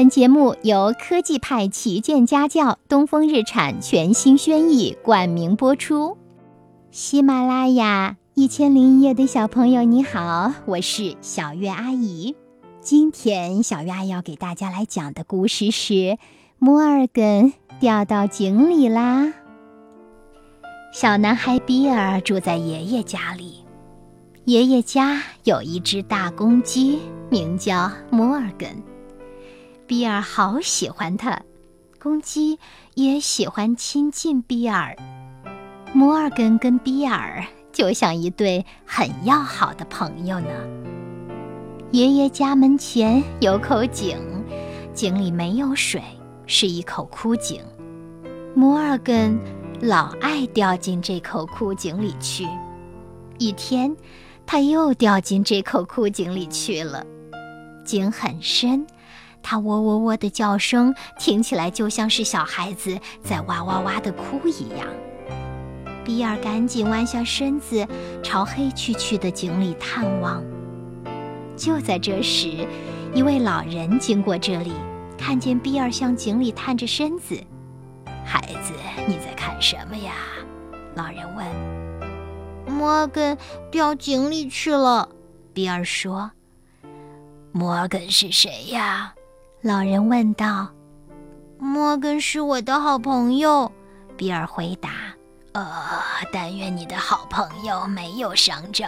[0.00, 6.16] 本节目由科技派旗舰家教东风日产全新轩逸冠名播出。
[6.90, 12.34] 喜马拉雅一千零一夜的小朋友，你好，我是小月阿姨。
[12.80, 16.16] 今天小月阿姨要给大家来讲的故事是
[16.58, 19.34] 摩尔根掉到井里啦。
[20.94, 23.66] 小男孩比尔住在爷爷家里，
[24.46, 28.82] 爷爷家有一只大公鸡，名叫摩尔根。
[29.90, 31.42] 比尔好喜欢它，
[32.00, 32.60] 公鸡
[32.94, 34.94] 也喜欢亲近比尔。
[35.92, 40.48] 摩尔根跟比尔就像一对很要好的朋友呢。
[41.90, 44.16] 爷爷家门前有口井，
[44.94, 46.00] 井里没有水，
[46.46, 47.60] 是一口枯井。
[48.54, 49.36] 摩尔根
[49.80, 52.46] 老爱掉进这口枯井里去。
[53.38, 53.96] 一天，
[54.46, 57.04] 他又掉进这口枯井里去了。
[57.84, 58.86] 井很深。
[59.42, 64.86] 它喔喔喔的叫声听起来就像是小孩子在哇哇哇的哭一样。
[66.04, 67.86] 比尔赶紧弯下身子，
[68.22, 70.42] 朝黑黢黢的井里探望。
[71.56, 72.66] 就在这时，
[73.14, 74.72] 一位老人经过这里，
[75.18, 77.38] 看见比尔向井里探着身子。
[78.24, 78.72] “孩子，
[79.06, 80.14] 你在看什么呀？”
[80.96, 81.46] 老人问。
[82.66, 83.36] “摩根
[83.70, 85.08] 掉井里去了。”
[85.52, 86.30] 比尔说。
[87.52, 89.14] “摩根是谁呀？”
[89.62, 90.68] 老人问道
[91.60, 93.70] ：“摩根是我的好朋友。”
[94.16, 94.90] 比尔回答。
[95.52, 95.66] “呃，
[96.32, 98.86] 但愿你的好朋友没有伤着。”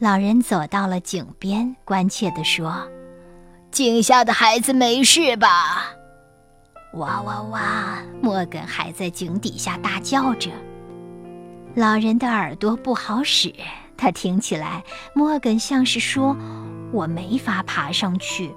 [0.00, 2.88] 老人走到了井边，关切地说
[3.70, 5.92] ：“井下的孩子没事吧？”
[6.94, 7.98] 哇哇哇！
[8.20, 10.50] 摩根还在井底下大叫着。
[11.76, 13.54] 老人的耳朵不好使，
[13.96, 14.82] 他听起来
[15.14, 16.36] 摩根像是说
[16.90, 18.52] ：“我没法爬上去。”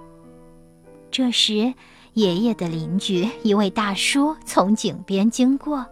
[1.09, 1.73] 这时，
[2.13, 5.85] 爷爷的邻居一位大叔从井边经过。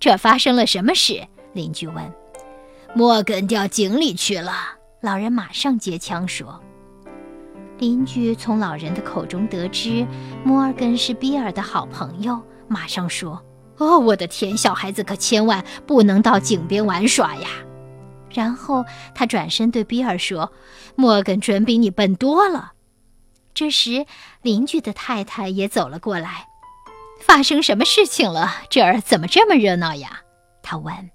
[0.00, 1.26] 这发生了什么事？
[1.52, 2.12] 邻居问。
[2.94, 4.52] 摩根掉井里去了。
[5.00, 6.60] 老人马上接枪说。
[7.78, 10.06] 邻居从老人的口中得知
[10.44, 13.40] 摩尔根是比尔的好朋友，马上说
[13.78, 17.48] ：“哦，我的天，小孩子可千万不能到井边玩耍呀！”
[18.32, 18.84] 然后
[19.14, 20.52] 他转身对比尔说
[20.96, 22.72] ：“摩根准比你笨多了。”
[23.58, 24.06] 这时，
[24.40, 26.46] 邻居的太太也走了过来。
[27.20, 28.54] 发生什么事情了？
[28.70, 30.20] 这儿怎么这么热闹呀？
[30.62, 31.10] 他问。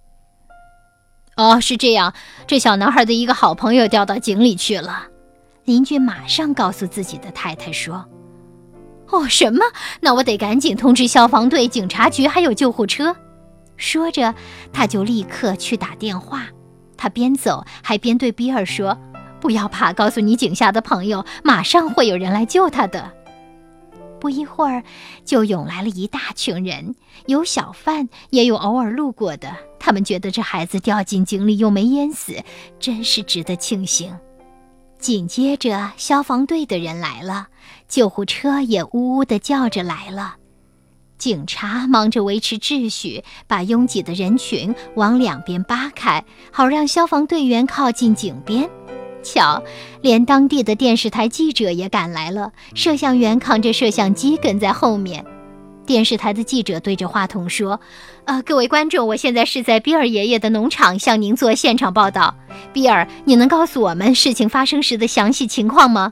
[1.38, 2.14] 哦，是这样，
[2.46, 5.08] 这小男孩的一个好朋友掉到井里去了。
[5.64, 8.06] 邻居马上告诉自己的太太说
[9.08, 9.64] ：“哦，什么？
[10.02, 13.16] 那我得赶紧通知消防队、警察局还有救护车。”
[13.78, 14.36] 说着，
[14.74, 16.48] 他就立刻去打电话。
[16.98, 18.98] 他边走还边对比尔说。
[19.44, 23.12] 不要怕，告诉你井下的朋友，马上会有人来救他的。
[24.18, 24.82] 不一会儿，
[25.26, 26.96] 就涌来了一大群人，
[27.26, 29.54] 有小贩，也有偶尔路过的。
[29.82, 32.42] 他们觉得这孩子掉进井里又没淹死，
[32.80, 34.16] 真是值得庆幸。
[34.98, 37.48] 紧接着，消防队的人来了，
[37.90, 40.38] 救护车也呜呜地叫着来了。
[41.18, 48.70] 警察忙着维持秩序，把拥挤的人群往两边扒开，好让消防队员靠近井边。
[49.24, 49.64] 巧，
[50.02, 52.52] 连当地的电视台记者也赶来了。
[52.76, 55.26] 摄像员扛着摄像机跟在后面。
[55.86, 57.80] 电视台的记者对着话筒说
[58.24, 62.36] ：“呃，各位观众，我现在是在比尔爷爷的农场向您做现场报道。
[62.72, 66.12] 比尔，你能告诉我们事情发生时的详细情况吗？”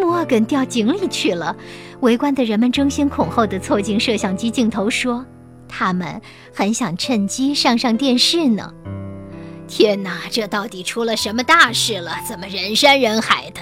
[0.00, 1.54] 摩根掉井里去了。
[2.00, 5.26] 围观的人们争先恐后地凑近摄像机镜头说
[5.68, 6.22] ：“他们
[6.54, 8.72] 很想趁机上上电视呢。”
[9.68, 12.12] 天哪，这到底出了什么大事了？
[12.26, 13.60] 怎么人山人海的？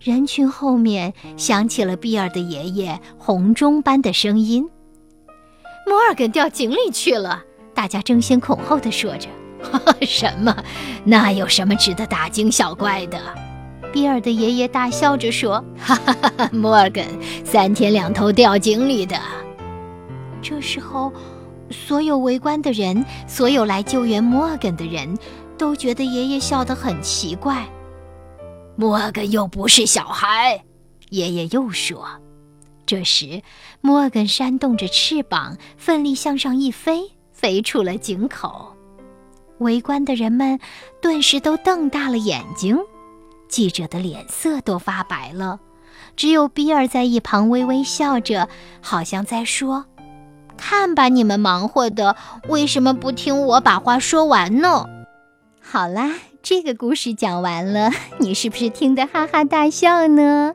[0.00, 4.68] 人群后面响起了比尔的爷爷红钟般的声音
[5.86, 7.44] ：“摩尔根掉井里去了！”
[7.74, 9.28] 大家争先恐后地说着
[10.06, 10.56] ：“什么？
[11.04, 13.20] 那有什么值得大惊小怪的？”
[13.92, 16.50] 比尔的爷爷大笑着说：“哈哈哈哈！
[16.52, 17.04] 摩尔根
[17.44, 19.16] 三天两头掉井里的。”
[20.40, 21.12] 这时候。
[21.70, 25.16] 所有围观的人，所有来救援摩根的人，
[25.56, 27.68] 都觉得爷爷笑得很奇怪。
[28.76, 30.64] 摩根又不是小孩，
[31.10, 32.06] 爷爷又说。
[32.86, 33.42] 这时，
[33.80, 38.74] 摩根扇动着翅膀，奋力向上一飞，飞出了井口。
[39.58, 40.58] 围观的人们
[41.02, 42.78] 顿时都瞪大了眼睛，
[43.48, 45.60] 记者的脸色都发白了，
[46.16, 48.48] 只有比尔在一旁微微笑着，
[48.80, 49.84] 好像在说。
[50.58, 52.16] 看吧，你们忙活的，
[52.48, 54.84] 为什么不听我把话说完呢？
[55.62, 56.10] 好啦，
[56.42, 60.54] 这个故事讲完了， 你是不是听得哈哈大笑呢？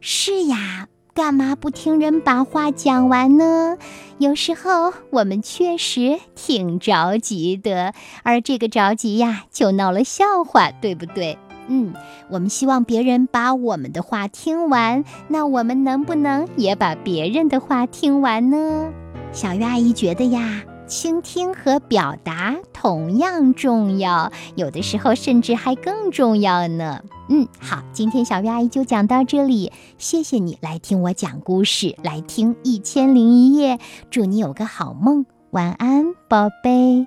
[0.00, 3.76] 是呀，干嘛不听人把话讲完呢？
[4.18, 11.38] 有时候我们确实挺着急的，而这个着急呀，就闹了笑话，对不对？
[11.68, 11.94] 嗯，
[12.28, 18.92] 我们希望别人把我们的话听完，那我们能不能也把别人的话听完呢？
[19.32, 27.02] 小鱼阿姨觉得呀，倾听和表达同样重要，有的时候甚至还更重要呢。
[27.30, 33.78] 嗯，好，今天小鱼阿姨就讲到这里，谢谢你来听我讲故事，来听一千零一夜，
[34.10, 37.06] 祝你有个好梦，晚安，宝贝。